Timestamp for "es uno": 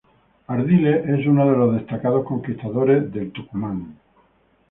1.07-1.47